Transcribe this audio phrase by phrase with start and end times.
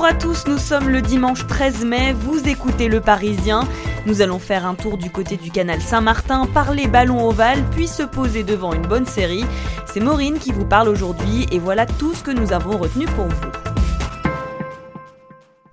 [0.00, 3.68] Bonjour à tous, nous sommes le dimanche 13 mai, vous écoutez Le Parisien.
[4.06, 8.04] Nous allons faire un tour du côté du canal Saint-Martin, parler ballon ovale, puis se
[8.04, 9.44] poser devant une bonne série.
[9.84, 13.26] C'est Maureen qui vous parle aujourd'hui et voilà tout ce que nous avons retenu pour
[13.26, 13.49] vous.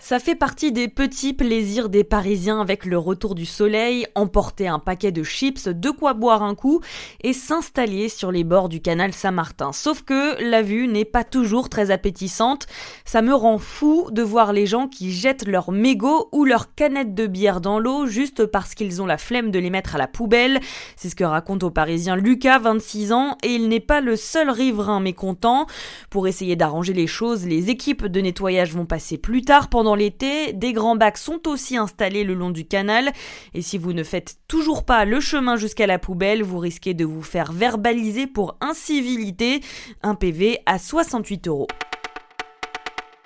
[0.08, 4.80] Ça fait partie des petits plaisirs des Parisiens avec le retour du soleil, emporter un
[4.80, 6.80] paquet de chips, de quoi boire un coup
[7.26, 9.74] et s'installer sur les bords du canal Saint-Martin.
[9.74, 12.68] Sauf que la vue n'est pas toujours très appétissante.
[13.04, 17.14] Ça me rend fou de voir les gens qui jettent leurs mégots ou leurs canettes
[17.14, 20.08] de bière dans l'eau juste parce qu'ils ont la flemme de les mettre à la
[20.08, 20.62] poubelle.
[20.96, 24.50] C'est ce que raconte au Parisien Lucas, 26 ans, et il n'est pas le seul
[24.50, 25.68] riverain mécontent.
[26.10, 30.54] Pour essayer d'arranger les choses, les équipes de nettoyage vont passer plus tard pendant l'été,
[30.54, 33.12] des grands bacs sont aussi installés le long du canal
[33.54, 37.04] et si vous ne faites toujours pas le chemin jusqu'à la poubelle, vous risquez de
[37.04, 39.60] vous faire verbaliser pour incivilité,
[40.04, 41.68] un PV à 68 euros.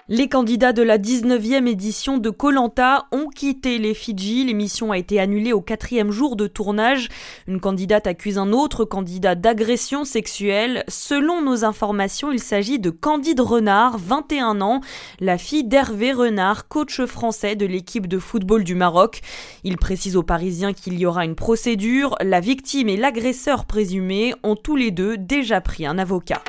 [0.09, 4.43] Les candidats de la 19e édition de Colanta ont quitté les Fidji.
[4.43, 7.07] L'émission a été annulée au quatrième jour de tournage.
[7.47, 10.83] Une candidate accuse un autre candidat d'agression sexuelle.
[10.87, 14.81] Selon nos informations, il s'agit de Candide Renard, 21 ans,
[15.19, 19.21] la fille d'Hervé Renard, coach français de l'équipe de football du Maroc.
[19.63, 22.15] Il précise aux Parisiens qu'il y aura une procédure.
[22.21, 26.41] La victime et l'agresseur présumé ont tous les deux déjà pris un avocat.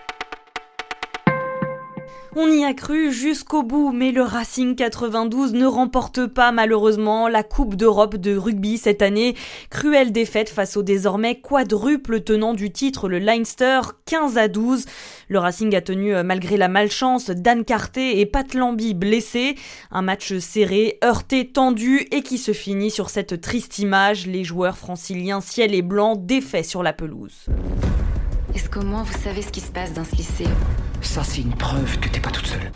[2.34, 7.42] On y a cru jusqu'au bout, mais le Racing 92 ne remporte pas malheureusement la
[7.42, 9.36] Coupe d'Europe de rugby cette année.
[9.68, 14.86] Cruelle défaite face au désormais quadruple tenant du titre, le Leinster, 15 à 12.
[15.29, 19.57] Le Racing a tenu euh, malgré la malchance Dan Carté et Pat Lambie blessés.
[19.90, 24.78] Un match serré, heurté, tendu et qui se finit sur cette triste image, les joueurs
[24.78, 27.45] franciliens ciel et blanc défaits sur la pelouse.
[28.55, 30.48] Est-ce moins vous savez ce qui se passe dans ce lycée?
[31.02, 32.70] Ça, c'est une preuve que t'es pas toute seule.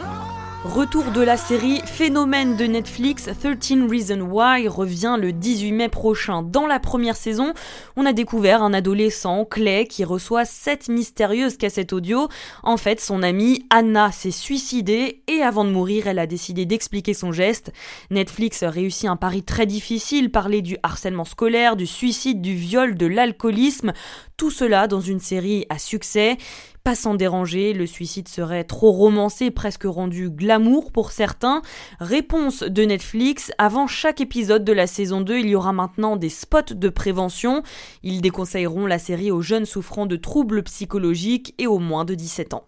[0.65, 6.43] Retour de la série Phénomène de Netflix, 13 Reasons Why revient le 18 mai prochain.
[6.43, 7.55] Dans la première saison,
[7.95, 12.29] on a découvert un adolescent, Clay, qui reçoit sept mystérieuses cassettes audio.
[12.65, 17.15] En fait, son amie Anna s'est suicidée et avant de mourir, elle a décidé d'expliquer
[17.15, 17.73] son geste.
[18.11, 23.07] Netflix réussit un pari très difficile, parler du harcèlement scolaire, du suicide, du viol, de
[23.07, 23.93] l'alcoolisme.
[24.37, 26.37] Tout cela dans une série à succès.
[26.87, 31.61] Pas sans déranger, le suicide serait trop romancé, presque rendu glamour pour certains.
[31.99, 36.29] Réponse de Netflix, avant chaque épisode de la saison 2, il y aura maintenant des
[36.29, 37.65] spots de prévention.
[38.05, 42.55] Ils déconseilleront la série aux jeunes souffrant de troubles psychologiques et aux moins de 17
[42.55, 42.65] ans.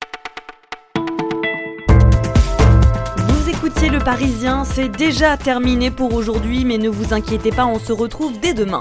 [3.18, 7.78] Vous écoutiez Le Parisien, c'est déjà terminé pour aujourd'hui, mais ne vous inquiétez pas, on
[7.78, 8.80] se retrouve dès demain.